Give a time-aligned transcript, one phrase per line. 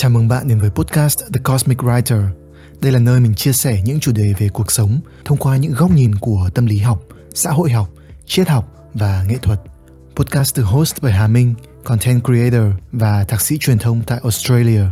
[0.00, 2.28] Chào mừng bạn đến với podcast The Cosmic Writer.
[2.80, 5.72] Đây là nơi mình chia sẻ những chủ đề về cuộc sống thông qua những
[5.72, 7.02] góc nhìn của tâm lý học,
[7.34, 7.88] xã hội học,
[8.26, 9.60] triết học và nghệ thuật.
[10.16, 14.82] Podcast được host bởi Hà Minh, content creator và thạc sĩ truyền thông tại Australia.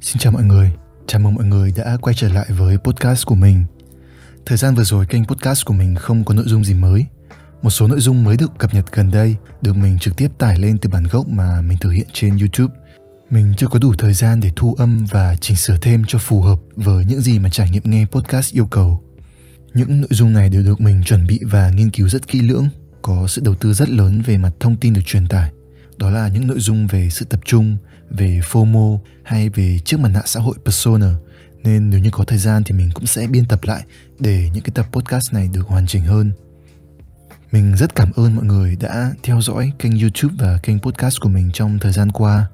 [0.00, 0.72] Xin chào mọi người,
[1.06, 3.64] chào mừng mọi người đã quay trở lại với podcast của mình.
[4.46, 7.04] Thời gian vừa rồi kênh podcast của mình không có nội dung gì mới.
[7.62, 10.58] Một số nội dung mới được cập nhật gần đây được mình trực tiếp tải
[10.58, 12.74] lên từ bản gốc mà mình thực hiện trên YouTube.
[13.30, 16.42] Mình chưa có đủ thời gian để thu âm và chỉnh sửa thêm cho phù
[16.42, 19.02] hợp với những gì mà trải nghiệm nghe podcast yêu cầu.
[19.74, 22.68] Những nội dung này đều được mình chuẩn bị và nghiên cứu rất kỹ lưỡng,
[23.02, 25.52] có sự đầu tư rất lớn về mặt thông tin được truyền tải.
[25.96, 27.76] Đó là những nội dung về sự tập trung,
[28.10, 31.14] về FOMO hay về chiếc mặt nạ xã hội persona
[31.64, 33.84] nên nếu như có thời gian thì mình cũng sẽ biên tập lại
[34.18, 36.32] để những cái tập podcast này được hoàn chỉnh hơn.
[37.52, 41.28] Mình rất cảm ơn mọi người đã theo dõi kênh YouTube và kênh podcast của
[41.28, 42.46] mình trong thời gian qua.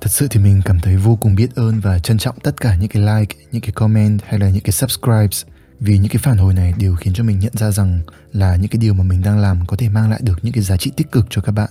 [0.00, 2.76] Thật sự thì mình cảm thấy vô cùng biết ơn và trân trọng tất cả
[2.76, 5.44] những cái like, những cái comment hay là những cái subscribes
[5.80, 8.00] vì những cái phản hồi này đều khiến cho mình nhận ra rằng
[8.32, 10.62] là những cái điều mà mình đang làm có thể mang lại được những cái
[10.62, 11.70] giá trị tích cực cho các bạn.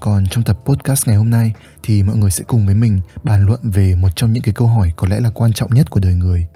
[0.00, 3.46] Còn trong tập podcast ngày hôm nay thì mọi người sẽ cùng với mình bàn
[3.46, 6.00] luận về một trong những cái câu hỏi có lẽ là quan trọng nhất của
[6.00, 6.46] đời người.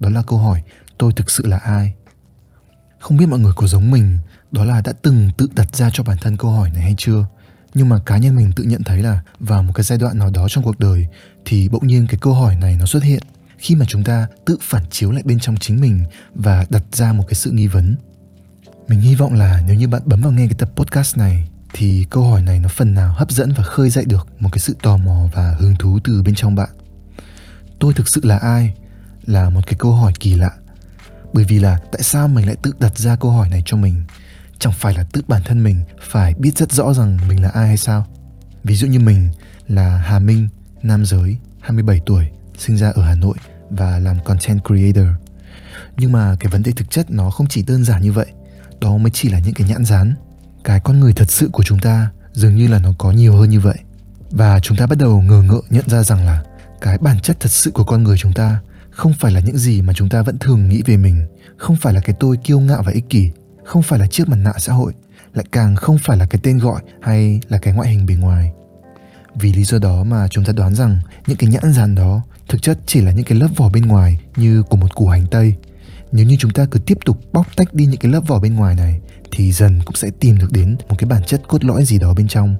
[0.00, 0.62] Đó là câu hỏi
[0.98, 1.94] tôi thực sự là ai?
[2.98, 4.18] Không biết mọi người có giống mình,
[4.52, 7.26] đó là đã từng tự đặt ra cho bản thân câu hỏi này hay chưa?
[7.74, 10.30] Nhưng mà cá nhân mình tự nhận thấy là vào một cái giai đoạn nào
[10.30, 11.06] đó trong cuộc đời
[11.44, 13.22] thì bỗng nhiên cái câu hỏi này nó xuất hiện
[13.58, 17.12] khi mà chúng ta tự phản chiếu lại bên trong chính mình và đặt ra
[17.12, 17.96] một cái sự nghi vấn.
[18.88, 22.06] Mình hy vọng là nếu như bạn bấm vào nghe cái tập podcast này thì
[22.10, 24.76] câu hỏi này nó phần nào hấp dẫn và khơi dậy được một cái sự
[24.82, 26.68] tò mò và hứng thú từ bên trong bạn?
[27.78, 28.74] Tôi thực sự là ai?
[29.26, 30.50] Là một cái câu hỏi kỳ lạ.
[31.32, 34.02] Bởi vì là tại sao mình lại tự đặt ra câu hỏi này cho mình?
[34.58, 37.66] Chẳng phải là tự bản thân mình phải biết rất rõ rằng mình là ai
[37.66, 38.06] hay sao?
[38.64, 39.30] Ví dụ như mình
[39.68, 40.48] là Hà Minh,
[40.82, 43.36] nam giới 27 tuổi, sinh ra ở Hà Nội
[43.70, 45.06] và làm content creator.
[45.96, 48.26] Nhưng mà cái vấn đề thực chất nó không chỉ đơn giản như vậy.
[48.80, 50.14] Đó mới chỉ là những cái nhãn dán
[50.66, 53.50] cái con người thật sự của chúng ta dường như là nó có nhiều hơn
[53.50, 53.76] như vậy.
[54.30, 56.42] Và chúng ta bắt đầu ngờ ngợ nhận ra rằng là
[56.80, 58.60] cái bản chất thật sự của con người chúng ta
[58.90, 61.94] không phải là những gì mà chúng ta vẫn thường nghĩ về mình, không phải
[61.94, 63.30] là cái tôi kiêu ngạo và ích kỷ,
[63.64, 64.92] không phải là chiếc mặt nạ xã hội,
[65.34, 68.52] lại càng không phải là cái tên gọi hay là cái ngoại hình bề ngoài.
[69.34, 72.62] Vì lý do đó mà chúng ta đoán rằng những cái nhãn dàn đó thực
[72.62, 75.54] chất chỉ là những cái lớp vỏ bên ngoài như của một củ hành tây.
[76.12, 78.54] Nếu như chúng ta cứ tiếp tục bóc tách đi những cái lớp vỏ bên
[78.54, 79.00] ngoài này
[79.32, 82.14] thì dần cũng sẽ tìm được đến một cái bản chất cốt lõi gì đó
[82.14, 82.56] bên trong.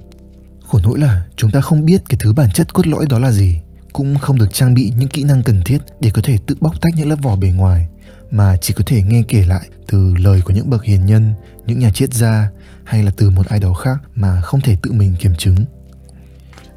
[0.67, 3.31] Khổ nỗi là chúng ta không biết cái thứ bản chất cốt lõi đó là
[3.31, 3.59] gì,
[3.93, 6.81] cũng không được trang bị những kỹ năng cần thiết để có thể tự bóc
[6.81, 7.87] tách những lớp vỏ bề ngoài,
[8.31, 11.33] mà chỉ có thể nghe kể lại từ lời của những bậc hiền nhân,
[11.65, 12.49] những nhà triết gia,
[12.83, 15.55] hay là từ một ai đó khác mà không thể tự mình kiểm chứng.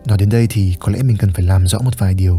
[0.06, 2.38] Nói đến đây thì có lẽ mình cần phải làm rõ một vài điều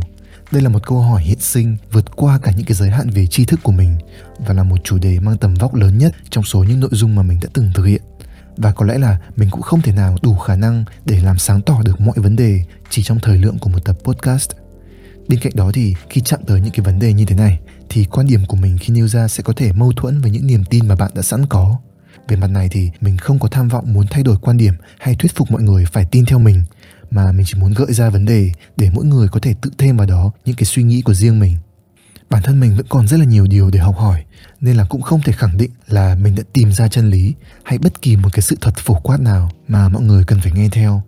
[0.52, 3.28] đây là một câu hỏi hiện sinh vượt qua cả những cái giới hạn về
[3.28, 3.98] tri thức của mình
[4.40, 7.16] và là một chủ đề mang tầm vóc lớn nhất trong số những nội dung
[7.16, 8.02] mà mình đã từng thực hiện.
[8.58, 11.62] Và có lẽ là mình cũng không thể nào đủ khả năng để làm sáng
[11.62, 14.52] tỏ được mọi vấn đề chỉ trong thời lượng của một tập podcast.
[15.28, 18.06] Bên cạnh đó thì khi chạm tới những cái vấn đề như thế này, thì
[18.06, 20.64] quan điểm của mình khi nêu ra sẽ có thể mâu thuẫn với những niềm
[20.70, 21.78] tin mà bạn đã sẵn có.
[22.28, 25.16] Về mặt này thì mình không có tham vọng muốn thay đổi quan điểm hay
[25.16, 26.64] thuyết phục mọi người phải tin theo mình
[27.12, 29.98] mà mình chỉ muốn gợi ra vấn đề để mỗi người có thể tự thêm
[29.98, 31.58] vào đó những cái suy nghĩ của riêng mình.
[32.30, 34.24] Bản thân mình vẫn còn rất là nhiều điều để học hỏi,
[34.62, 37.34] nên là cũng không thể khẳng định là mình đã tìm ra chân lý
[37.64, 40.52] hay bất kỳ một cái sự thật phổ quát nào mà mọi người cần phải
[40.52, 41.02] nghe theo.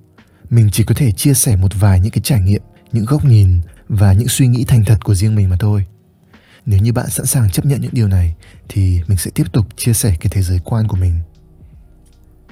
[0.50, 2.62] Mình chỉ có thể chia sẻ một vài những cái trải nghiệm,
[2.92, 5.86] những góc nhìn và những suy nghĩ thành thật của riêng mình mà thôi.
[6.66, 8.36] Nếu như bạn sẵn sàng chấp nhận những điều này,
[8.70, 11.20] thì mình sẽ tiếp tục chia sẻ cái thế giới quan của mình.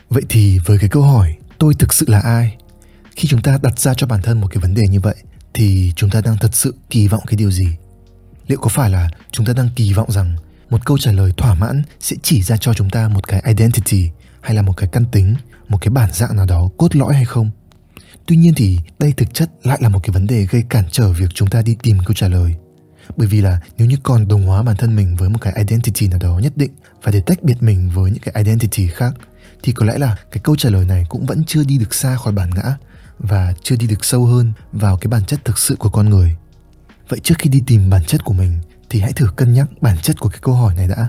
[0.10, 2.58] Vậy thì với cái câu hỏi, tôi thực sự là ai?
[3.22, 5.16] Khi chúng ta đặt ra cho bản thân một cái vấn đề như vậy,
[5.54, 7.68] thì chúng ta đang thật sự kỳ vọng cái điều gì?
[8.48, 10.36] Liệu có phải là chúng ta đang kỳ vọng rằng
[10.70, 14.10] một câu trả lời thỏa mãn sẽ chỉ ra cho chúng ta một cái identity
[14.42, 15.36] hay là một cái căn tính,
[15.68, 17.52] một cái bản dạng nào đó cốt lõi hay không?
[18.26, 21.12] Tuy nhiên thì đây thực chất lại là một cái vấn đề gây cản trở
[21.12, 22.56] việc chúng ta đi tìm câu trả lời.
[23.18, 26.08] Bởi vì là nếu như còn đồng hóa bản thân mình với một cái identity
[26.08, 26.72] nào đó nhất định
[27.04, 29.14] và để tách biệt mình với những cái identity khác,
[29.64, 32.16] thì có lẽ là cái câu trả lời này cũng vẫn chưa đi được xa
[32.16, 32.78] khỏi bản ngã
[33.22, 36.36] và chưa đi được sâu hơn vào cái bản chất thực sự của con người
[37.12, 38.60] vậy trước khi đi tìm bản chất của mình,
[38.90, 41.08] thì hãy thử cân nhắc bản chất của cái câu hỏi này đã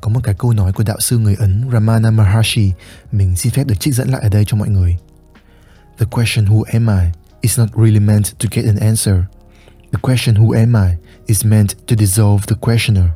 [0.00, 2.72] có một cái câu nói của đạo sư người Ấn Ramana Maharshi,
[3.12, 4.96] mình xin phép được trích dẫn lại ở đây cho mọi người.
[5.98, 7.10] The question who am I
[7.40, 9.14] is not really meant to get an answer.
[9.92, 10.96] The question who am I
[11.26, 13.06] is meant to dissolve the questioner.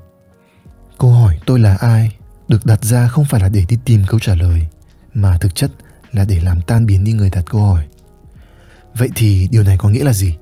[0.99, 2.17] câu hỏi tôi là ai
[2.49, 4.67] được đặt ra không phải là để đi tìm câu trả lời,
[5.15, 5.71] mà thực chất
[6.15, 7.85] là để làm tan biến đi người đặt câu hỏi.
[8.95, 10.35] Vậy thì điều này có nghĩa là gì?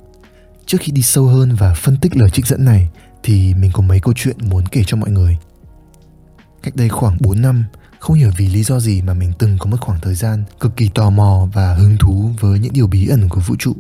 [0.66, 2.88] Trước khi đi sâu hơn và phân tích lời trích dẫn này,
[3.22, 5.38] thì mình có mấy câu chuyện muốn kể cho mọi người.
[6.62, 7.64] Cách đây khoảng 4 năm,
[7.98, 10.76] không hiểu vì lý do gì mà mình từng có một khoảng thời gian cực
[10.76, 13.76] kỳ tò mò và hứng thú với những điều bí ẩn của vũ trụ.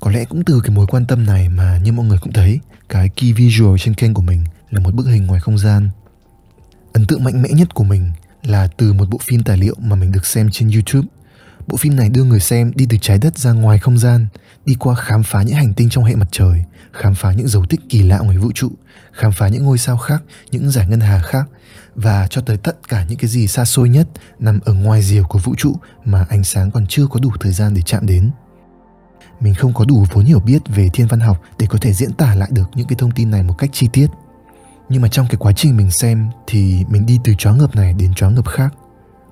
[0.00, 2.60] Có lẽ cũng từ cái mối quan tâm này mà như mọi người cũng thấy,
[2.88, 5.88] cái key visual trên kênh của mình là một bức hình ngoài không gian.
[6.92, 8.10] Ấn tượng mạnh mẽ nhất của mình
[8.42, 11.08] là từ một bộ phim tài liệu mà mình được xem trên youtube
[11.70, 14.26] bộ phim này đưa người xem đi từ trái đất ra ngoài không gian,
[14.66, 17.66] đi qua khám phá những hành tinh trong hệ mặt trời, khám phá những dấu
[17.66, 18.70] tích kỳ lạ ngoài vũ trụ,
[19.12, 21.44] khám phá những ngôi sao khác, những giải ngân hà khác,
[21.94, 24.08] và cho tới tất cả những cái gì xa xôi nhất
[24.38, 27.52] nằm ở ngoài rìa của vũ trụ mà ánh sáng còn chưa có đủ thời
[27.52, 28.30] gian để chạm đến.
[29.40, 32.12] Mình không có đủ vốn hiểu biết về thiên văn học để có thể diễn
[32.12, 34.06] tả lại được những cái thông tin này một cách chi tiết.
[34.88, 37.94] Nhưng mà trong cái quá trình mình xem thì mình đi từ chóa ngợp này
[37.94, 38.74] đến chóa ngợp khác.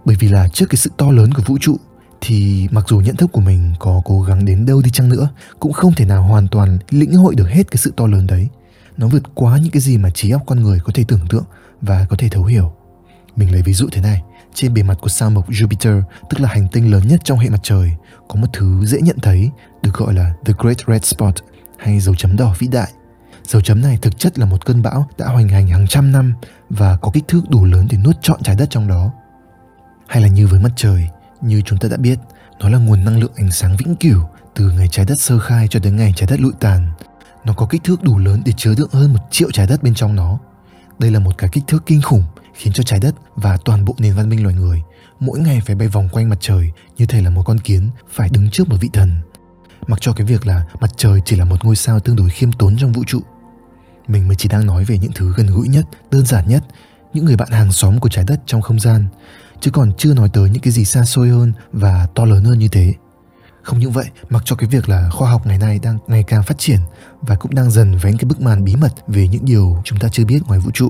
[0.04, 1.76] Bởi vì là trước cái sự to lớn của vũ trụ
[2.20, 5.28] thì mặc dù nhận thức của mình có cố gắng đến đâu đi chăng nữa
[5.60, 8.48] cũng không thể nào hoàn toàn lĩnh hội được hết cái sự to lớn đấy
[8.96, 11.44] nó vượt quá những cái gì mà trí óc con người có thể tưởng tượng
[11.80, 12.72] và có thể thấu hiểu
[13.36, 14.22] mình lấy ví dụ thế này
[14.58, 17.48] trên bề mặt của sao mộc Jupiter, tức là hành tinh lớn nhất trong hệ
[17.48, 17.92] mặt trời,
[18.28, 19.50] có một thứ dễ nhận thấy
[19.82, 21.34] được gọi là The Great Red Spot
[21.78, 22.92] hay dấu chấm đỏ vĩ đại.
[23.44, 26.34] Dấu chấm này thực chất là một cơn bão đã hoành hành hàng trăm năm
[26.70, 29.12] và có kích thước đủ lớn để nuốt trọn trái đất trong đó.
[30.06, 31.08] Hay là như với mặt trời,
[31.40, 32.18] như chúng ta đã biết,
[32.60, 34.20] nó là nguồn năng lượng ánh sáng vĩnh cửu
[34.54, 36.90] từ ngày trái đất sơ khai cho đến ngày trái đất lụi tàn.
[37.44, 39.94] Nó có kích thước đủ lớn để chứa đựng hơn một triệu trái đất bên
[39.94, 40.38] trong nó.
[40.98, 42.24] Đây là một cái kích thước kinh khủng
[42.54, 44.82] khiến cho trái đất và toàn bộ nền văn minh loài người
[45.20, 48.28] mỗi ngày phải bay vòng quanh mặt trời như thể là một con kiến phải
[48.28, 49.20] đứng trước một vị thần.
[49.86, 52.52] Mặc cho cái việc là mặt trời chỉ là một ngôi sao tương đối khiêm
[52.52, 53.20] tốn trong vũ trụ.
[54.08, 56.64] Mình mới chỉ đang nói về những thứ gần gũi nhất, đơn giản nhất,
[57.14, 59.06] những người bạn hàng xóm của trái đất trong không gian,
[59.60, 62.58] chứ còn chưa nói tới những cái gì xa xôi hơn và to lớn hơn
[62.58, 62.94] như thế.
[63.62, 66.42] Không những vậy, mặc cho cái việc là khoa học ngày nay đang ngày càng
[66.42, 66.80] phát triển
[67.20, 70.08] và cũng đang dần vén cái bức màn bí mật về những điều chúng ta
[70.12, 70.88] chưa biết ngoài vũ trụ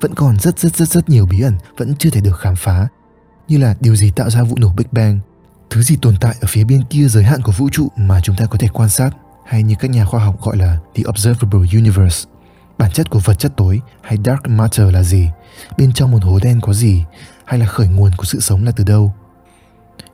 [0.00, 2.88] vẫn còn rất rất rất rất nhiều bí ẩn vẫn chưa thể được khám phá
[3.48, 5.20] như là điều gì tạo ra vụ nổ Big Bang,
[5.70, 8.36] thứ gì tồn tại ở phía bên kia giới hạn của vũ trụ mà chúng
[8.36, 9.10] ta có thể quan sát
[9.46, 12.28] hay như các nhà khoa học gọi là the observable universe.
[12.78, 15.30] Bản chất của vật chất tối hay dark matter là gì?
[15.78, 17.04] Bên trong một hố đen có gì?
[17.52, 19.12] Hay là khởi nguồn của sự sống là từ đâu?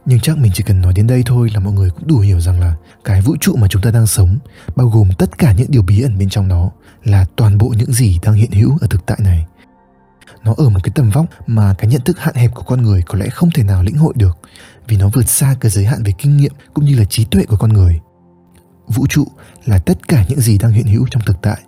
[0.07, 2.41] Nhưng chắc mình chỉ cần nói đến đây thôi là mọi người cũng đủ hiểu
[2.41, 4.39] rằng là cái vũ trụ mà chúng ta đang sống,
[4.77, 6.71] bao gồm tất cả những điều bí ẩn bên trong nó,
[7.05, 9.47] là toàn bộ những gì đang hiện hữu ở thực tại này.
[10.45, 13.03] Nó ở một cái tầm vóc mà cái nhận thức hạn hẹp của con người
[13.03, 14.39] có lẽ không thể nào lĩnh hội được,
[14.89, 17.45] vì nó vượt xa cái giới hạn về kinh nghiệm cũng như là trí tuệ
[17.45, 18.01] của con người.
[18.89, 19.27] Vũ trụ
[19.67, 21.59] là tất cả những gì đang hiện hữu trong thực tại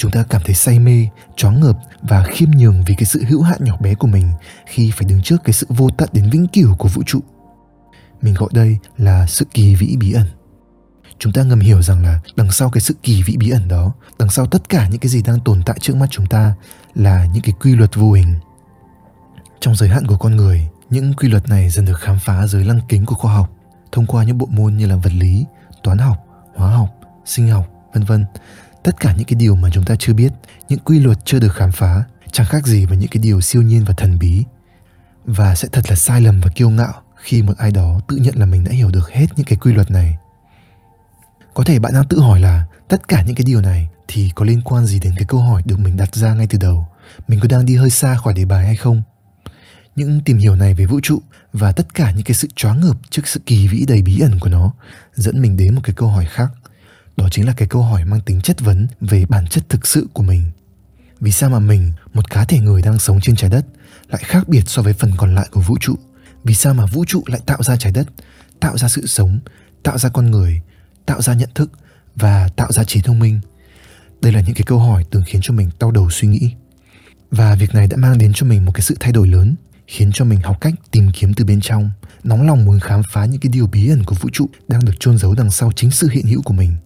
[0.00, 3.42] chúng ta cảm thấy say mê choáng ngợp và khiêm nhường vì cái sự hữu
[3.42, 4.30] hạn nhỏ bé của mình
[4.66, 7.20] khi phải đứng trước cái sự vô tận đến vĩnh cửu của vũ trụ.
[8.22, 10.26] Mình gọi đây là sự kỳ vĩ bí ẩn.
[11.18, 13.92] Chúng ta ngầm hiểu rằng là đằng sau cái sự kỳ vĩ bí ẩn đó,
[14.18, 16.54] đằng sau tất cả những cái gì đang tồn tại trước mắt chúng ta
[16.94, 18.38] là những cái quy luật vô hình.
[19.60, 22.64] Trong giới hạn của con người, những quy luật này dần được khám phá dưới
[22.64, 23.50] lăng kính của khoa học,
[23.92, 25.44] thông qua những bộ môn như là vật lý,
[25.82, 26.16] toán học,
[26.54, 26.88] hóa học,
[27.24, 28.24] sinh học, vân vân
[28.82, 30.32] tất cả những cái điều mà chúng ta chưa biết,
[30.68, 33.62] những quy luật chưa được khám phá, chẳng khác gì với những cái điều siêu
[33.62, 34.44] nhiên và thần bí.
[35.24, 38.38] Và sẽ thật là sai lầm và kiêu ngạo khi một ai đó tự nhận
[38.38, 40.16] là mình đã hiểu được hết những cái quy luật này.
[41.54, 44.44] Có thể bạn đang tự hỏi là, tất cả những cái điều này thì có
[44.44, 46.88] liên quan gì đến cái câu hỏi được mình đặt ra ngay từ đầu?
[47.28, 49.02] Mình có đang đi hơi xa khỏi đề bài hay không?
[49.96, 51.22] Những tìm hiểu này về vũ trụ
[51.52, 54.38] và tất cả những cái sự choáng ngợp trước sự kỳ vĩ đầy bí ẩn
[54.40, 54.72] của nó
[55.14, 56.50] dẫn mình đến một cái câu hỏi khác
[57.20, 60.08] đó chính là cái câu hỏi mang tính chất vấn về bản chất thực sự
[60.12, 60.50] của mình.
[61.20, 63.66] Vì sao mà mình, một cá thể người đang sống trên trái đất,
[64.08, 65.94] lại khác biệt so với phần còn lại của vũ trụ?
[66.44, 68.06] Vì sao mà vũ trụ lại tạo ra trái đất,
[68.60, 69.40] tạo ra sự sống,
[69.82, 70.60] tạo ra con người,
[71.06, 71.70] tạo ra nhận thức
[72.16, 73.40] và tạo ra trí thông minh?
[74.22, 76.50] Đây là những cái câu hỏi từng khiến cho mình đau đầu suy nghĩ.
[77.30, 79.54] Và việc này đã mang đến cho mình một cái sự thay đổi lớn,
[79.86, 81.90] khiến cho mình học cách tìm kiếm từ bên trong,
[82.24, 85.00] nóng lòng muốn khám phá những cái điều bí ẩn của vũ trụ đang được
[85.00, 86.76] chôn giấu đằng sau chính sự hiện hữu của mình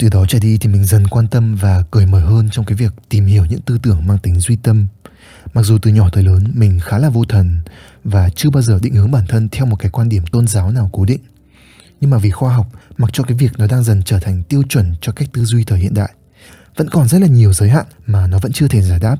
[0.00, 2.76] từ đó trở đi thì mình dần quan tâm và cởi mở hơn trong cái
[2.76, 4.86] việc tìm hiểu những tư tưởng mang tính duy tâm.
[5.54, 7.60] Mặc dù từ nhỏ tới lớn mình khá là vô thần
[8.04, 10.70] và chưa bao giờ định hướng bản thân theo một cái quan điểm tôn giáo
[10.70, 11.20] nào cố định.
[12.00, 12.66] Nhưng mà vì khoa học,
[12.98, 15.64] mặc cho cái việc nó đang dần trở thành tiêu chuẩn cho cách tư duy
[15.64, 16.12] thời hiện đại,
[16.76, 19.16] vẫn còn rất là nhiều giới hạn mà nó vẫn chưa thể giải đáp.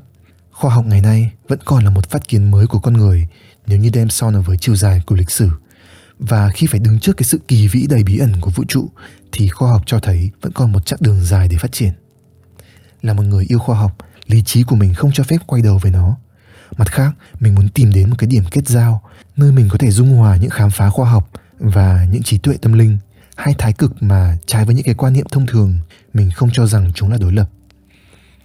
[0.51, 3.27] Khoa học ngày nay vẫn còn là một phát kiến mới của con người
[3.67, 5.49] nếu như đem so với chiều dài của lịch sử.
[6.19, 8.89] Và khi phải đứng trước cái sự kỳ vĩ đầy bí ẩn của vũ trụ
[9.31, 11.91] thì khoa học cho thấy vẫn còn một chặng đường dài để phát triển.
[13.01, 13.97] Là một người yêu khoa học,
[14.27, 16.17] lý trí của mình không cho phép quay đầu với nó.
[16.77, 19.01] Mặt khác, mình muốn tìm đến một cái điểm kết giao,
[19.37, 22.57] nơi mình có thể dung hòa những khám phá khoa học và những trí tuệ
[22.61, 22.97] tâm linh,
[23.35, 25.77] hai thái cực mà trái với những cái quan niệm thông thường,
[26.13, 27.49] mình không cho rằng chúng là đối lập.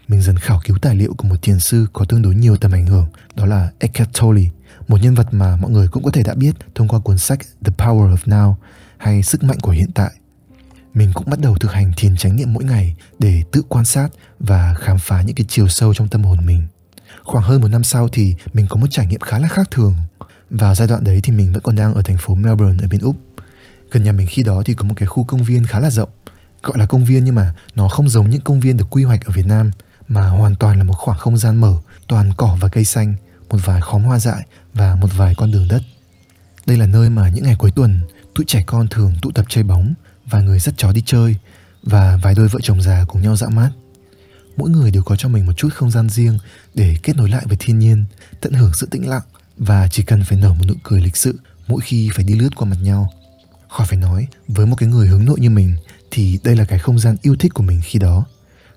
[0.08, 2.72] Mình dần khảo cứu tài liệu của một thiền sư có tương đối nhiều tầm
[2.72, 4.44] ảnh hưởng, đó là Eckhart Tolle,
[4.88, 7.38] một nhân vật mà mọi người cũng có thể đã biết thông qua cuốn sách
[7.64, 8.54] The Power of Now
[8.98, 10.10] hay Sức mạnh của hiện tại
[10.96, 14.08] mình cũng bắt đầu thực hành thiền chánh niệm mỗi ngày để tự quan sát
[14.40, 16.66] và khám phá những cái chiều sâu trong tâm hồn mình.
[17.22, 19.94] Khoảng hơn một năm sau thì mình có một trải nghiệm khá là khác thường.
[20.50, 23.00] Vào giai đoạn đấy thì mình vẫn còn đang ở thành phố Melbourne ở bên
[23.00, 23.16] Úc.
[23.90, 26.08] Gần nhà mình khi đó thì có một cái khu công viên khá là rộng,
[26.62, 29.24] gọi là công viên nhưng mà nó không giống những công viên được quy hoạch
[29.24, 29.70] ở Việt Nam,
[30.08, 31.74] mà hoàn toàn là một khoảng không gian mở,
[32.08, 33.14] toàn cỏ và cây xanh,
[33.48, 34.42] một vài khóm hoa dại
[34.74, 35.82] và một vài con đường đất.
[36.66, 38.00] Đây là nơi mà những ngày cuối tuần
[38.34, 39.94] tụi trẻ con thường tụ tập chơi bóng
[40.30, 41.36] vài người dắt chó đi chơi
[41.82, 43.70] và vài đôi vợ chồng già cùng nhau dã mát
[44.56, 46.38] mỗi người đều có cho mình một chút không gian riêng
[46.74, 48.04] để kết nối lại với thiên nhiên,
[48.40, 49.22] tận hưởng sự tĩnh lặng
[49.56, 52.54] và chỉ cần phải nở một nụ cười lịch sự mỗi khi phải đi lướt
[52.56, 53.12] qua mặt nhau.
[53.68, 55.76] Khỏi phải nói, với một cái người hướng nội như mình
[56.10, 58.24] thì đây là cái không gian yêu thích của mình khi đó.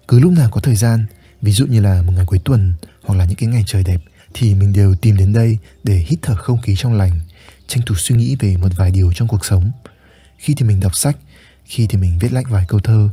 [0.08, 1.06] Cứ lúc nào có thời gian,
[1.42, 4.02] ví dụ như là một ngày cuối tuần hoặc là những cái ngày trời đẹp,
[4.34, 7.20] thì mình đều tìm đến đây để hít thở không khí trong lành,
[7.68, 9.72] tranh thủ suy nghĩ về một vài điều trong cuộc sống.
[10.38, 11.18] Khi thì mình đọc sách
[11.70, 13.10] khi thì mình viết lách vài câu thơ.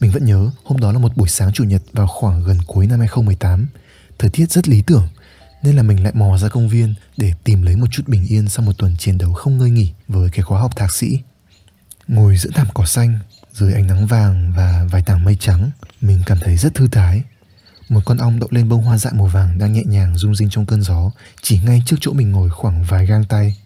[0.00, 2.86] Mình vẫn nhớ, hôm đó là một buổi sáng chủ nhật vào khoảng gần cuối
[2.86, 3.66] năm 2018
[4.18, 5.08] thời tiết rất lý tưởng,
[5.62, 8.48] nên là mình lại mò ra công viên để tìm lấy một chút bình yên
[8.48, 11.18] sau một tuần chiến đấu không ngơi nghỉ với cái khóa học thạc sĩ.
[12.08, 13.18] Ngồi giữa thảm cỏ xanh,
[13.52, 15.70] dưới ánh nắng vàng và vài tảng mây trắng,
[16.00, 17.22] mình cảm thấy rất thư thái.
[17.88, 20.50] Một con ong đậu lên bông hoa dại màu vàng đang nhẹ nhàng rung rinh
[20.50, 21.10] trong cơn gió,
[21.42, 23.56] chỉ ngay trước chỗ mình ngồi khoảng vài gang tay.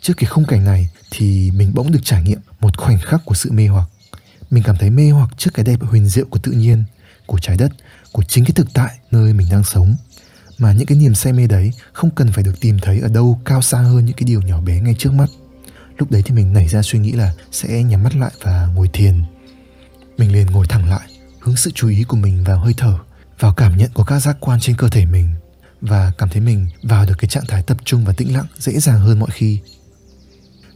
[0.00, 3.34] Trước cái khung cảnh này thì mình bỗng được trải nghiệm một khoảnh khắc của
[3.34, 3.88] sự mê hoặc.
[4.50, 6.84] Mình cảm thấy mê hoặc trước cái đẹp huyền diệu của tự nhiên,
[7.26, 7.72] của trái đất,
[8.12, 9.96] của chính cái thực tại nơi mình đang sống.
[10.58, 13.40] Mà những cái niềm say mê đấy không cần phải được tìm thấy ở đâu
[13.44, 15.26] cao xa hơn những cái điều nhỏ bé ngay trước mắt.
[15.98, 18.88] Lúc đấy thì mình nảy ra suy nghĩ là sẽ nhắm mắt lại và ngồi
[18.92, 19.22] thiền.
[20.18, 21.08] Mình liền ngồi thẳng lại,
[21.40, 22.98] hướng sự chú ý của mình vào hơi thở,
[23.38, 25.34] vào cảm nhận của các giác quan trên cơ thể mình.
[25.80, 28.80] Và cảm thấy mình vào được cái trạng thái tập trung và tĩnh lặng dễ
[28.80, 29.58] dàng hơn mọi khi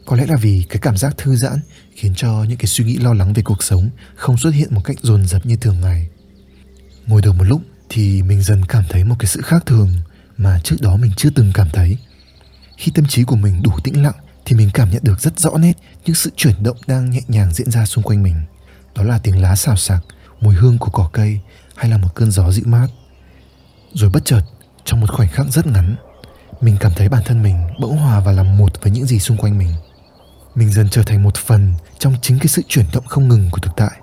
[0.07, 1.61] có lẽ là vì cái cảm giác thư giãn
[1.95, 4.81] khiến cho những cái suy nghĩ lo lắng về cuộc sống không xuất hiện một
[4.85, 6.09] cách dồn dập như thường ngày.
[7.07, 9.89] Ngồi được một lúc thì mình dần cảm thấy một cái sự khác thường
[10.37, 11.97] mà trước đó mình chưa từng cảm thấy.
[12.77, 14.15] Khi tâm trí của mình đủ tĩnh lặng
[14.45, 15.73] thì mình cảm nhận được rất rõ nét
[16.05, 18.43] những sự chuyển động đang nhẹ nhàng diễn ra xung quanh mình.
[18.95, 20.05] Đó là tiếng lá xào xạc,
[20.41, 21.41] mùi hương của cỏ cây
[21.75, 22.89] hay là một cơn gió dịu mát.
[23.93, 24.43] Rồi bất chợt,
[24.85, 25.97] trong một khoảnh khắc rất ngắn,
[26.61, 29.37] mình cảm thấy bản thân mình bỗng hòa và làm một với những gì xung
[29.37, 29.71] quanh mình
[30.55, 33.59] mình dần trở thành một phần trong chính cái sự chuyển động không ngừng của
[33.59, 34.01] thực tại.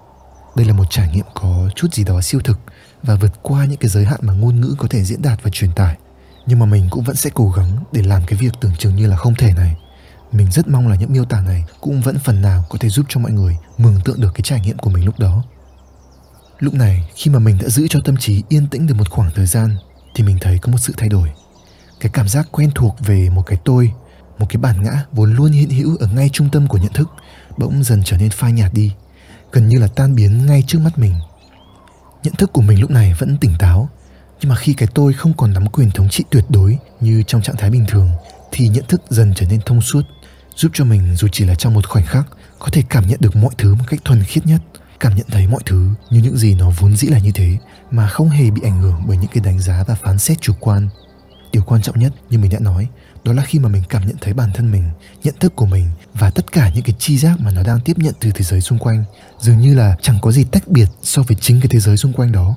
[0.55, 2.59] Đây là một trải nghiệm có chút gì đó siêu thực
[3.03, 5.49] và vượt qua những cái giới hạn mà ngôn ngữ có thể diễn đạt và
[5.53, 5.97] truyền tải.
[6.45, 9.07] Nhưng mà mình cũng vẫn sẽ cố gắng để làm cái việc tưởng chừng như
[9.07, 9.75] là không thể này.
[10.31, 13.05] Mình rất mong là những miêu tả này cũng vẫn phần nào có thể giúp
[13.09, 15.43] cho mọi người mường tượng được cái trải nghiệm của mình lúc đó.
[16.59, 19.31] Lúc này, khi mà mình đã giữ cho tâm trí yên tĩnh được một khoảng
[19.35, 19.77] thời gian,
[20.15, 21.29] thì mình thấy có một sự thay đổi.
[21.99, 23.91] Cái cảm giác quen thuộc về một cái tôi
[24.39, 27.09] một cái bản ngã vốn luôn hiện hữu ở ngay trung tâm của nhận thức,
[27.57, 28.93] bỗng dần trở nên phai nhạt đi,
[29.51, 31.13] gần như là tan biến ngay trước mắt mình.
[32.23, 33.89] Nhận thức của mình lúc này vẫn tỉnh táo,
[34.39, 37.41] nhưng mà khi cái tôi không còn nắm quyền thống trị tuyệt đối như trong
[37.41, 38.09] trạng thái bình thường,
[38.51, 40.01] thì nhận thức dần trở nên thông suốt,
[40.55, 42.27] giúp cho mình dù chỉ là trong một khoảnh khắc,
[42.59, 44.61] có thể cảm nhận được mọi thứ một cách thuần khiết nhất,
[44.99, 47.57] cảm nhận thấy mọi thứ như những gì nó vốn dĩ là như thế,
[47.91, 50.53] mà không hề bị ảnh hưởng bởi những cái đánh giá và phán xét chủ
[50.59, 50.89] quan.
[51.51, 52.87] Điều quan trọng nhất như mình đã nói
[53.23, 54.89] đó là khi mà mình cảm nhận thấy bản thân mình,
[55.23, 57.97] nhận thức của mình và tất cả những cái chi giác mà nó đang tiếp
[57.97, 59.03] nhận từ thế giới xung quanh.
[59.39, 62.13] Dường như là chẳng có gì tách biệt so với chính cái thế giới xung
[62.13, 62.55] quanh đó.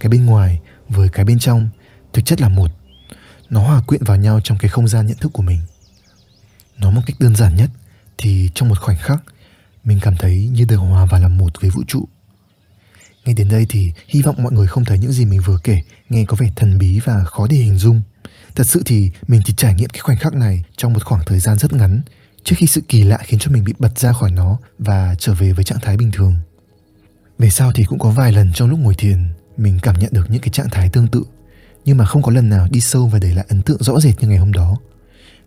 [0.00, 1.68] Cái bên ngoài với cái bên trong,
[2.12, 2.70] thực chất là một.
[3.50, 5.60] Nó hòa quyện vào nhau trong cái không gian nhận thức của mình.
[6.78, 7.70] Nói một cách đơn giản nhất
[8.18, 9.22] thì trong một khoảnh khắc,
[9.84, 12.08] mình cảm thấy như được hòa vào làm một với vũ trụ.
[13.24, 15.82] Ngay đến đây thì hy vọng mọi người không thấy những gì mình vừa kể
[16.08, 18.02] nghe có vẻ thần bí và khó để hình dung.
[18.54, 21.40] Thật sự thì mình chỉ trải nghiệm cái khoảnh khắc này trong một khoảng thời
[21.40, 22.00] gian rất ngắn
[22.44, 25.34] trước khi sự kỳ lạ khiến cho mình bị bật ra khỏi nó và trở
[25.34, 26.34] về với trạng thái bình thường.
[27.38, 30.30] Về sau thì cũng có vài lần trong lúc ngồi thiền mình cảm nhận được
[30.30, 31.24] những cái trạng thái tương tự
[31.84, 34.20] nhưng mà không có lần nào đi sâu và để lại ấn tượng rõ rệt
[34.20, 34.76] như ngày hôm đó.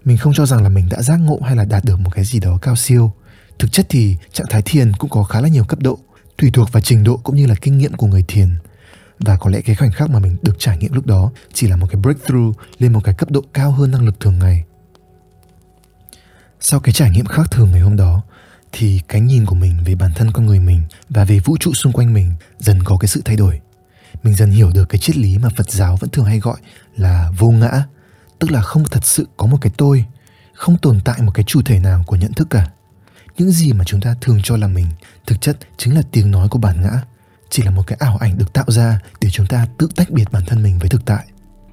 [0.05, 2.25] Mình không cho rằng là mình đã giác ngộ hay là đạt được một cái
[2.25, 3.11] gì đó cao siêu.
[3.59, 5.99] Thực chất thì trạng thái thiền cũng có khá là nhiều cấp độ,
[6.37, 8.49] tùy thuộc vào trình độ cũng như là kinh nghiệm của người thiền
[9.19, 11.75] và có lẽ cái khoảnh khắc mà mình được trải nghiệm lúc đó chỉ là
[11.75, 14.63] một cái breakthrough lên một cái cấp độ cao hơn năng lực thường ngày.
[16.59, 18.21] Sau cái trải nghiệm khác thường ngày hôm đó
[18.71, 21.73] thì cái nhìn của mình về bản thân con người mình và về vũ trụ
[21.73, 23.59] xung quanh mình dần có cái sự thay đổi.
[24.23, 26.57] Mình dần hiểu được cái triết lý mà Phật giáo vẫn thường hay gọi
[26.95, 27.83] là vô ngã,
[28.39, 30.05] tức là không thật sự có một cái tôi,
[30.53, 32.69] không tồn tại một cái chủ thể nào của nhận thức cả.
[33.37, 34.85] Những gì mà chúng ta thường cho là mình
[35.25, 37.01] thực chất chính là tiếng nói của bản ngã,
[37.49, 40.31] chỉ là một cái ảo ảnh được tạo ra để chúng ta tự tách biệt
[40.31, 41.27] bản thân mình với thực tại.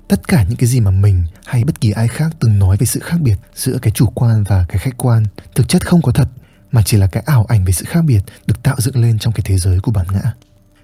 [0.09, 2.87] Tất cả những cái gì mà mình hay bất kỳ ai khác từng nói về
[2.87, 6.13] sự khác biệt giữa cái chủ quan và cái khách quan thực chất không có
[6.13, 6.29] thật
[6.73, 9.33] mà chỉ là cái ảo ảnh về sự khác biệt được tạo dựng lên trong
[9.33, 10.33] cái thế giới của bản ngã.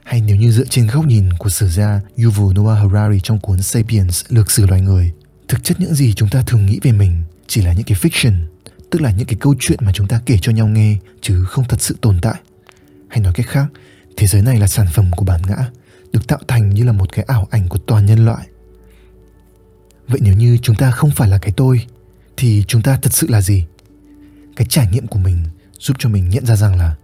[0.05, 3.63] Hay nếu như dựa trên góc nhìn của sử gia Yuval Noah Harari trong cuốn
[3.63, 5.13] Sapiens, Lược sử loài người,
[5.49, 8.33] thực chất những gì chúng ta thường nghĩ về mình chỉ là những cái fiction,
[8.91, 11.65] tức là những cái câu chuyện mà chúng ta kể cho nhau nghe chứ không
[11.69, 12.41] thật sự tồn tại.
[13.09, 13.67] Hay nói cách khác,
[14.17, 15.71] thế giới này là sản phẩm của bản ngã,
[16.13, 18.47] được tạo thành như là một cái ảo ảnh của toàn nhân loại.
[20.09, 21.87] Vậy nếu như chúng ta không phải là cái tôi,
[22.37, 23.65] thì chúng ta thật sự là gì?
[24.57, 25.39] Cái trải nghiệm của mình
[25.79, 26.97] giúp cho mình nhận ra rằng là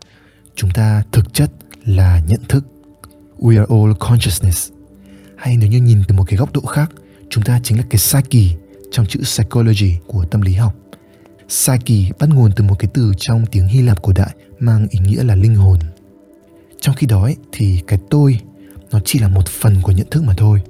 [0.54, 1.50] chúng ta thực chất
[1.84, 2.64] là nhận thức
[3.38, 4.70] we are all consciousness
[5.36, 6.90] hay nếu như nhìn từ một cái góc độ khác
[7.30, 8.56] chúng ta chính là cái psyche
[8.90, 10.75] trong chữ psychology của tâm lý học
[11.48, 14.98] psyche bắt nguồn từ một cái từ trong tiếng hy lạp cổ đại mang ý
[14.98, 15.78] nghĩa là linh hồn
[16.80, 18.40] trong khi đó ấy, thì cái tôi
[18.90, 20.61] nó chỉ là một phần của nhận thức mà thôi.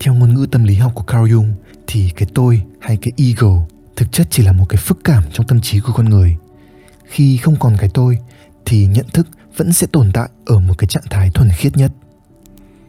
[0.00, 1.52] Theo ngôn ngữ tâm lý học của Carl Jung
[1.86, 3.66] thì cái tôi hay cái ego
[3.96, 6.36] thực chất chỉ là một cái phức cảm trong tâm trí của con người.
[7.04, 8.18] Khi không còn cái tôi
[8.64, 11.92] thì nhận thức vẫn sẽ tồn tại ở một cái trạng thái thuần khiết nhất.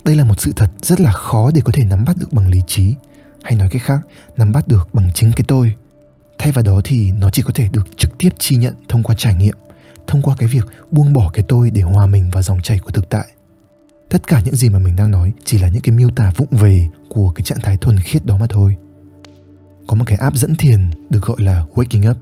[0.03, 2.47] Đây là một sự thật rất là khó để có thể nắm bắt được bằng
[2.47, 2.95] lý trí
[3.43, 3.99] hay nói cách khác
[4.37, 5.73] nắm bắt được bằng chính cái tôi.
[6.37, 9.15] Thay vào đó thì nó chỉ có thể được trực tiếp chi nhận thông qua
[9.17, 9.55] trải nghiệm
[10.09, 12.91] thông qua cái việc buông bỏ cái tôi để hòa mình vào dòng chảy của
[12.91, 13.27] thực tại
[14.09, 16.49] tất cả những gì mà mình đang nói chỉ là những cái miêu tả vụng
[16.51, 18.75] về của cái trạng thái thuần khiết đó mà thôi
[19.87, 22.17] có một cái app dẫn thiền được gọi là waking up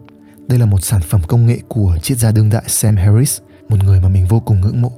[0.47, 3.39] đây là một sản phẩm công nghệ của triết gia đương đại Sam Harris,
[3.69, 4.91] một người mà mình vô cùng ngưỡng mộ.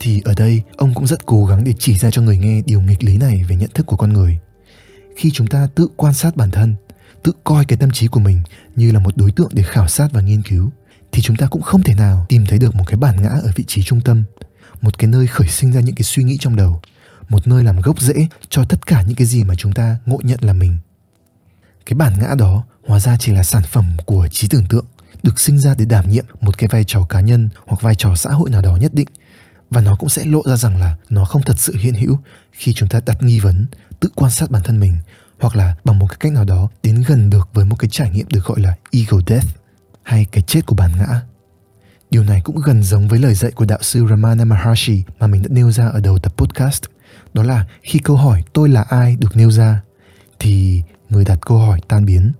[0.00, 2.80] Thì ở đây, ông cũng rất cố gắng để chỉ ra cho người nghe điều
[2.80, 4.38] nghịch lý này về nhận thức của con người.
[5.16, 6.74] Khi chúng ta tự quan sát bản thân,
[7.22, 8.42] tự coi cái tâm trí của mình
[8.76, 10.70] như là một đối tượng để khảo sát và nghiên cứu,
[11.14, 13.52] thì chúng ta cũng không thể nào tìm thấy được một cái bản ngã ở
[13.56, 14.24] vị trí trung tâm,
[14.80, 16.80] một cái nơi khởi sinh ra những cái suy nghĩ trong đầu,
[17.28, 20.20] một nơi làm gốc rễ cho tất cả những cái gì mà chúng ta ngộ
[20.22, 20.78] nhận là mình.
[21.86, 24.84] Cái bản ngã đó hóa ra chỉ là sản phẩm của trí tưởng tượng
[25.22, 28.16] được sinh ra để đảm nhiệm một cái vai trò cá nhân hoặc vai trò
[28.16, 29.08] xã hội nào đó nhất định
[29.70, 32.18] và nó cũng sẽ lộ ra rằng là nó không thật sự hiện hữu
[32.52, 33.66] khi chúng ta đặt nghi vấn
[34.00, 34.96] tự quan sát bản thân mình
[35.40, 38.10] hoặc là bằng một cái cách nào đó đến gần được với một cái trải
[38.10, 39.63] nghiệm được gọi là ego death
[40.04, 41.20] hay cái chết của bản ngã.
[42.10, 45.42] Điều này cũng gần giống với lời dạy của đạo sư Ramana Maharshi mà mình
[45.42, 46.82] đã nêu ra ở đầu tập podcast,
[47.34, 49.82] đó là khi câu hỏi tôi là ai được nêu ra,
[50.38, 52.32] thì người đặt câu hỏi tan biến.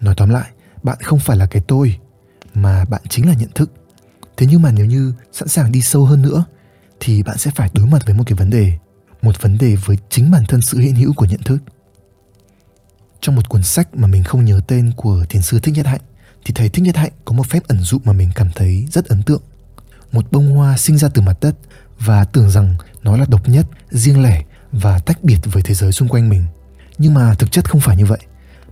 [0.00, 0.50] Nói tóm lại,
[0.82, 1.98] bạn không phải là cái tôi,
[2.54, 3.72] mà bạn chính là nhận thức.
[4.36, 6.44] Thế nhưng mà nếu như sẵn sàng đi sâu hơn nữa,
[7.00, 8.78] thì bạn sẽ phải đối mặt với một cái vấn đề,
[9.22, 11.58] một vấn đề với chính bản thân sự hiện hữu của nhận thức.
[13.20, 16.00] Trong một cuốn sách mà mình không nhớ tên của thiền sư thích nhất hạnh
[16.46, 19.08] thì thầy thích nhất hạnh có một phép ẩn dụ mà mình cảm thấy rất
[19.08, 19.42] ấn tượng.
[20.12, 21.56] Một bông hoa sinh ra từ mặt đất
[21.98, 25.92] và tưởng rằng nó là độc nhất, riêng lẻ và tách biệt với thế giới
[25.92, 26.44] xung quanh mình.
[26.98, 28.18] Nhưng mà thực chất không phải như vậy.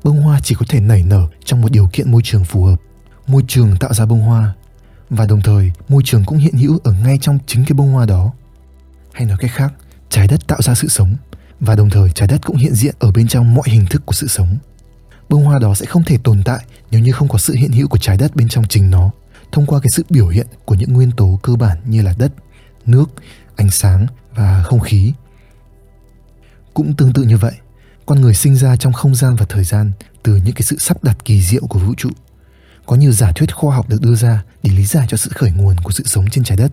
[0.04, 2.76] Bông hoa chỉ có thể nảy nở trong một điều kiện môi trường phù hợp,
[3.26, 4.54] môi trường tạo ra bông hoa.
[5.10, 8.06] Và đồng thời, môi trường cũng hiện hữu ở ngay trong chính cái bông hoa
[8.06, 8.32] đó.
[9.12, 9.72] Hay nói cách khác,
[10.08, 11.16] trái đất tạo ra sự sống.
[11.60, 14.14] Và đồng thời, trái đất cũng hiện diện ở bên trong mọi hình thức của
[14.14, 14.58] sự sống
[15.28, 17.88] bông hoa đó sẽ không thể tồn tại nếu như không có sự hiện hữu
[17.88, 19.10] của trái đất bên trong chính nó,
[19.52, 22.32] thông qua cái sự biểu hiện của những nguyên tố cơ bản như là đất,
[22.87, 23.10] nước,
[23.56, 25.12] ánh sáng và không khí.
[26.74, 27.52] Cũng tương tự như vậy,
[28.06, 31.04] con người sinh ra trong không gian và thời gian từ những cái sự sắp
[31.04, 32.10] đặt kỳ diệu của vũ trụ.
[32.87, 35.50] Có nhiều giả thuyết khoa học được đưa ra để lý giải cho sự khởi
[35.50, 36.72] nguồn của sự sống trên trái đất.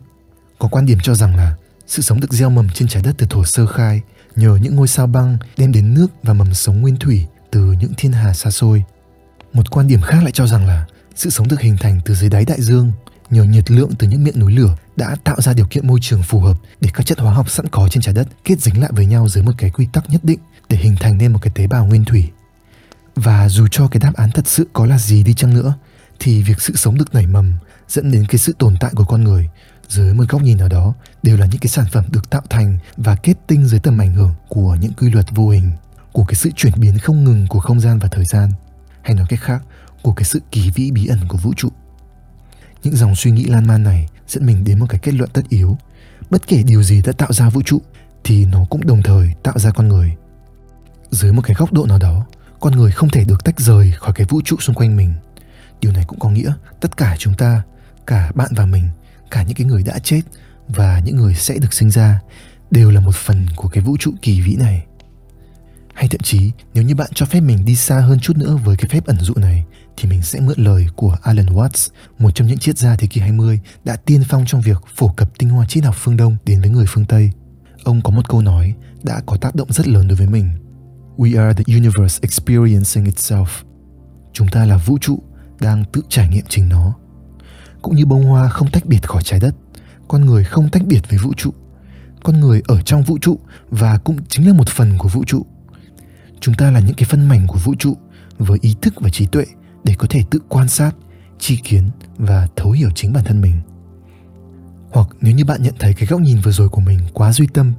[0.59, 1.55] Có quan điểm cho rằng là
[1.87, 4.01] sự sống được gieo mầm trên trái đất từ thuở sơ khai
[4.35, 7.93] nhờ những ngôi sao băng đem đến nước và mầm sống nguyên thủy từ những
[7.97, 8.83] thiên hà xa xôi
[9.53, 10.85] một quan điểm khác lại cho rằng là
[11.15, 12.91] sự sống được hình thành từ dưới đáy đại dương
[13.29, 16.23] nhờ nhiệt lượng từ những miệng núi lửa đã tạo ra điều kiện môi trường
[16.23, 18.91] phù hợp để các chất hóa học sẵn có trên trái đất kết dính lại
[18.93, 21.51] với nhau dưới một cái quy tắc nhất định để hình thành nên một cái
[21.55, 22.29] tế bào nguyên thủy.
[23.15, 25.73] Và dù cho cái đáp án thật sự có là gì đi chăng nữa,
[26.19, 27.53] thì việc sự sống được nảy mầm
[27.87, 29.49] dẫn đến cái sự tồn tại của con người
[29.87, 32.77] dưới một góc nhìn nào đó đều là những cái sản phẩm được tạo thành
[32.97, 35.71] và kết tinh dưới tầm ảnh hưởng của những quy luật vô hình,
[36.11, 38.51] của cái sự chuyển biến không ngừng của không gian và thời gian,
[39.01, 39.63] hay nói cách khác,
[40.01, 41.69] của cái sự kỳ vĩ bí ẩn của vũ trụ.
[42.83, 45.41] Những dòng suy nghĩ lan man này dẫn mình đến một cái kết luận tất
[45.49, 45.77] yếu.
[46.29, 47.81] Bất kể điều gì đã tạo ra vũ trụ
[48.23, 50.15] thì nó cũng đồng thời tạo ra con người
[51.11, 52.25] dưới một cái góc độ nào đó
[52.59, 55.13] con người không thể được tách rời khỏi cái vũ trụ xung quanh mình
[55.81, 57.61] điều này cũng có nghĩa tất cả chúng ta
[58.07, 58.89] cả bạn và mình
[59.31, 60.21] cả những cái người đã chết
[60.67, 62.21] và những người sẽ được sinh ra
[62.71, 64.85] đều là một phần của cái vũ trụ kỳ vĩ này
[66.01, 68.77] hay thậm chí nếu như bạn cho phép mình đi xa hơn chút nữa với
[68.77, 69.65] cái phép ẩn dụ này
[69.97, 73.21] thì mình sẽ mượn lời của Alan Watts, một trong những triết gia thế kỷ
[73.21, 76.61] 20 đã tiên phong trong việc phổ cập tinh hoa triết học phương Đông đến
[76.61, 77.31] với người phương Tây.
[77.83, 80.49] Ông có một câu nói đã có tác động rất lớn đối với mình.
[81.17, 83.45] We are the universe experiencing itself.
[84.33, 85.23] Chúng ta là vũ trụ
[85.59, 86.93] đang tự trải nghiệm chính nó.
[87.81, 89.55] Cũng như bông hoa không tách biệt khỏi trái đất,
[90.07, 91.51] con người không tách biệt với vũ trụ.
[92.23, 95.45] Con người ở trong vũ trụ và cũng chính là một phần của vũ trụ.
[96.41, 97.97] Chúng ta là những cái phân mảnh của vũ trụ
[98.37, 99.45] với ý thức và trí tuệ
[99.83, 100.91] để có thể tự quan sát,
[101.39, 103.61] tri kiến và thấu hiểu chính bản thân mình.
[104.91, 107.47] Hoặc nếu như bạn nhận thấy cái góc nhìn vừa rồi của mình quá duy
[107.53, 107.73] tâm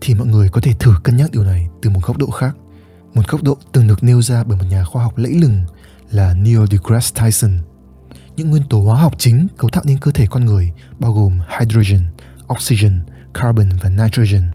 [0.00, 2.56] thì mọi người có thể thử cân nhắc điều này từ một góc độ khác.
[3.14, 5.64] Một góc độ từng được nêu ra bởi một nhà khoa học lẫy lừng
[6.10, 7.58] là Neil deGrasse Tyson.
[8.36, 11.38] Những nguyên tố hóa học chính cấu tạo nên cơ thể con người bao gồm
[11.58, 12.06] hydrogen,
[12.54, 13.00] oxygen,
[13.34, 14.50] carbon và nitrogen.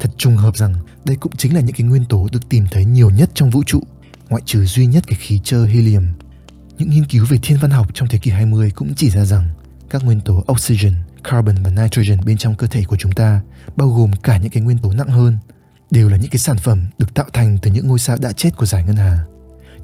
[0.00, 2.84] Thật trùng hợp rằng đây cũng chính là những cái nguyên tố được tìm thấy
[2.84, 3.80] nhiều nhất trong vũ trụ,
[4.28, 6.04] ngoại trừ duy nhất cái khí trơ helium.
[6.78, 9.48] Những nghiên cứu về thiên văn học trong thế kỷ 20 cũng chỉ ra rằng
[9.90, 13.40] các nguyên tố oxygen, carbon và nitrogen bên trong cơ thể của chúng ta,
[13.76, 15.38] bao gồm cả những cái nguyên tố nặng hơn,
[15.90, 18.50] đều là những cái sản phẩm được tạo thành từ những ngôi sao đã chết
[18.56, 19.24] của giải ngân hà.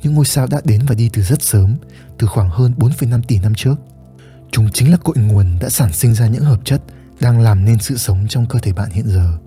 [0.03, 1.77] Những ngôi sao đã đến và đi từ rất sớm,
[2.19, 3.75] từ khoảng hơn 4,5 tỷ năm trước.
[4.51, 6.83] Chúng chính là cội nguồn đã sản sinh ra những hợp chất
[7.21, 9.39] đang làm nên sự sống trong cơ thể bạn hiện giờ.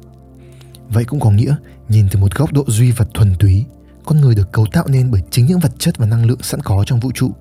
[0.94, 1.56] Vậy cũng có nghĩa,
[1.90, 3.66] nhìn từ một góc độ duy vật thuần túy,
[4.06, 6.62] con người được cấu tạo nên bởi chính những vật chất và năng lượng sẵn
[6.62, 7.32] có trong vũ trụ.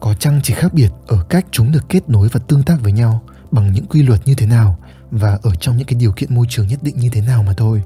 [0.00, 2.92] Có chăng chỉ khác biệt ở cách chúng được kết nối và tương tác với
[2.92, 4.78] nhau bằng những quy luật như thế nào
[5.10, 7.52] và ở trong những cái điều kiện môi trường nhất định như thế nào mà
[7.52, 7.82] thôi.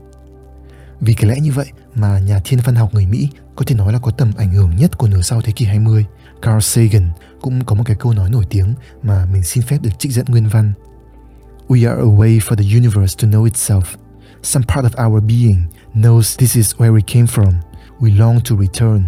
[1.00, 3.92] Vì cái lẽ như vậy mà nhà thiên văn học người Mỹ có thể nói
[3.92, 6.06] là có tầm ảnh hưởng nhất của nửa sau thế kỷ 20,
[6.42, 9.98] Carl Sagan cũng có một cái câu nói nổi tiếng mà mình xin phép được
[9.98, 10.72] trích dẫn nguyên văn.
[11.68, 14.01] We are a way for the universe to know itself.
[14.42, 17.54] Some part of our being knows this is where we came from.
[18.00, 19.04] We long to return.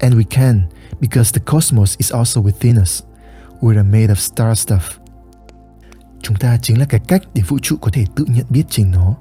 [0.00, 0.68] And we can,
[1.00, 3.02] because the cosmos is also within us.
[3.60, 4.98] We are made of star stuff.
[6.22, 8.90] Chúng ta chính là cái cách để vũ trụ có thể tự nhận biết chính
[8.90, 9.14] nó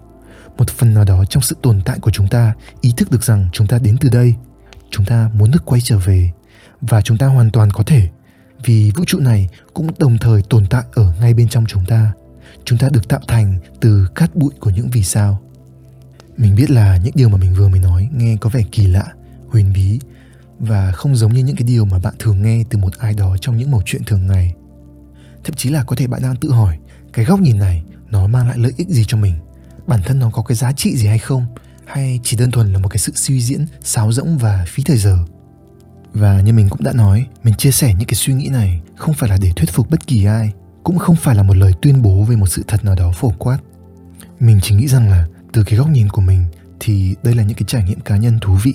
[0.57, 3.49] một phần nào đó trong sự tồn tại của chúng ta, ý thức được rằng
[3.53, 4.35] chúng ta đến từ đây
[4.89, 6.31] chúng ta muốn được quay trở về
[6.81, 8.09] và chúng ta hoàn toàn có thể,
[8.63, 12.13] vì vũ trụ này cũng đồng thời tồn tại ở ngay bên trong chúng ta
[12.65, 15.41] chúng ta được tạo thành từ cát bụi của những vì sao
[16.37, 19.05] mình biết là những điều mà mình vừa mới nói nghe có vẻ kỳ lạ,
[19.47, 19.99] huyền bí
[20.59, 23.37] và không giống như những cái điều mà bạn thường nghe từ một ai đó
[23.41, 24.53] trong những mẩu chuyện thường ngày.
[25.43, 26.77] Thậm chí là có thể bạn đang tự hỏi,
[27.13, 29.33] cái góc nhìn này nó mang lại lợi ích gì cho mình?
[29.87, 31.45] Bản thân nó có cái giá trị gì hay không?
[31.85, 34.97] Hay chỉ đơn thuần là một cái sự suy diễn, sáo rỗng và phí thời
[34.97, 35.17] giờ?
[36.13, 39.13] Và như mình cũng đã nói, mình chia sẻ những cái suy nghĩ này không
[39.13, 40.51] phải là để thuyết phục bất kỳ ai,
[40.83, 43.29] cũng không phải là một lời tuyên bố về một sự thật nào đó phổ
[43.29, 43.57] quát.
[44.39, 46.45] Mình chỉ nghĩ rằng là từ cái góc nhìn của mình
[46.79, 48.73] thì đây là những cái trải nghiệm cá nhân thú vị.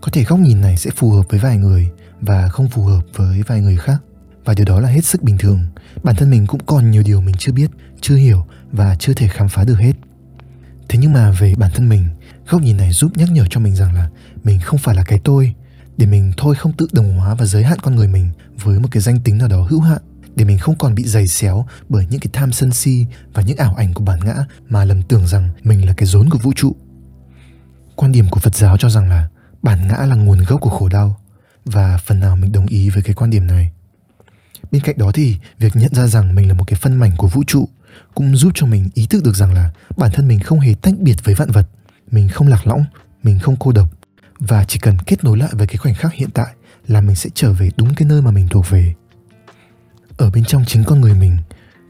[0.00, 3.00] Có thể góc nhìn này sẽ phù hợp với vài người và không phù hợp
[3.14, 4.02] với vài người khác.
[4.44, 5.60] Và điều đó là hết sức bình thường.
[6.02, 9.28] Bản thân mình cũng còn nhiều điều mình chưa biết, chưa hiểu và chưa thể
[9.28, 9.92] khám phá được hết.
[10.88, 12.06] Thế nhưng mà về bản thân mình,
[12.48, 14.10] góc nhìn này giúp nhắc nhở cho mình rằng là
[14.44, 15.54] mình không phải là cái tôi.
[15.96, 18.30] Để mình thôi không tự đồng hóa và giới hạn con người mình
[18.62, 20.02] với một cái danh tính nào đó hữu hạn
[20.36, 23.56] để mình không còn bị dày xéo bởi những cái tham sân si và những
[23.56, 24.34] ảo ảnh của bản ngã
[24.68, 26.76] mà lầm tưởng rằng mình là cái rốn của vũ trụ.
[27.94, 29.28] Quan điểm của phật giáo cho rằng là
[29.62, 31.20] bản ngã là nguồn gốc của khổ đau,
[31.64, 33.70] và phần nào mình đồng ý với cái quan điểm này?
[34.72, 37.28] Bên cạnh đó thì việc nhận ra rằng mình là một cái phân mảnh của
[37.28, 37.68] vũ trụ
[38.14, 40.94] cũng giúp cho mình ý thức được rằng là bản thân mình không hề tách
[40.98, 41.68] biệt với vạn vật,
[42.10, 42.84] mình không lạc lõng,
[43.22, 43.88] mình không cô độc,
[44.38, 46.54] và chỉ cần kết nối lại với cái khoảnh khắc hiện tại
[46.86, 48.94] là mình sẽ trở về đúng cái nơi mà mình thuộc về
[50.16, 51.36] ở bên trong chính con người mình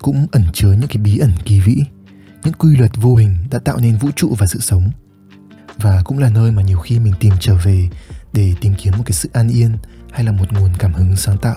[0.00, 1.84] cũng ẩn chứa những cái bí ẩn kỳ vĩ,
[2.44, 4.90] những quy luật vô hình đã tạo nên vũ trụ và sự sống.
[5.76, 7.88] Và cũng là nơi mà nhiều khi mình tìm trở về
[8.32, 9.76] để tìm kiếm một cái sự an yên
[10.12, 11.56] hay là một nguồn cảm hứng sáng tạo.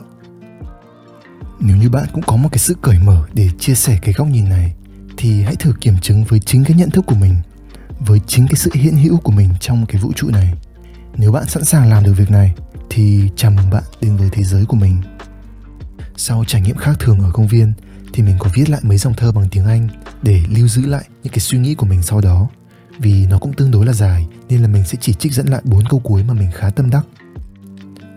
[1.60, 4.28] Nếu như bạn cũng có một cái sự cởi mở để chia sẻ cái góc
[4.28, 4.74] nhìn này,
[5.18, 7.36] thì hãy thử kiểm chứng với chính cái nhận thức của mình,
[8.00, 10.54] với chính cái sự hiện hữu của mình trong cái vũ trụ này.
[11.18, 12.54] Nếu bạn sẵn sàng làm được việc này,
[12.90, 14.98] thì chào mừng bạn đến với thế giới của mình
[16.20, 17.74] sau trải nghiệm khác thường ở công viên
[18.14, 19.88] thì mình có viết lại mấy dòng thơ bằng tiếng anh
[20.22, 22.50] để lưu giữ lại những cái suy nghĩ của mình sau đó
[22.98, 25.62] vì nó cũng tương đối là dài nên là mình sẽ chỉ trích dẫn lại
[25.64, 27.06] bốn câu cuối mà mình khá tâm đắc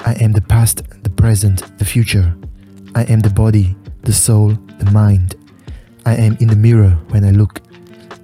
[0.06, 2.30] I am the past, the present, the future
[2.94, 3.66] I am the body,
[4.04, 5.32] the soul, the mind.
[6.04, 7.54] I am in the mirror when I look.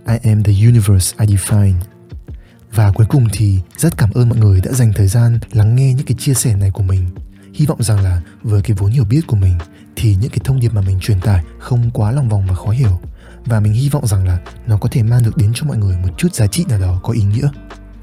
[0.07, 1.75] I am the universe I define.
[2.73, 5.95] Và cuối cùng thì rất cảm ơn mọi người đã dành thời gian lắng nghe
[5.95, 7.09] những cái chia sẻ này của mình.
[7.59, 9.59] Hy vọng rằng là với cái vốn hiểu biết của mình
[9.97, 12.71] thì những cái thông điệp mà mình truyền tải không quá lòng vòng và khó
[12.71, 13.01] hiểu.
[13.45, 15.97] Và mình hy vọng rằng là nó có thể mang được đến cho mọi người
[15.97, 17.49] một chút giá trị nào đó có ý nghĩa.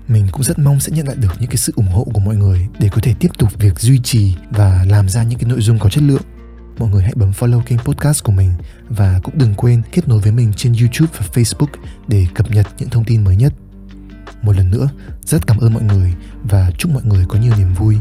[0.07, 2.35] Mình cũng rất mong sẽ nhận lại được những cái sự ủng hộ của mọi
[2.35, 5.61] người để có thể tiếp tục việc duy trì và làm ra những cái nội
[5.61, 6.21] dung có chất lượng.
[6.77, 8.53] Mọi người hãy bấm follow kênh podcast của mình
[8.89, 12.67] và cũng đừng quên kết nối với mình trên YouTube và Facebook để cập nhật
[12.77, 13.53] những thông tin mới nhất.
[14.41, 14.89] Một lần nữa,
[15.25, 16.13] rất cảm ơn mọi người
[16.43, 17.97] và chúc mọi người có nhiều niềm vui.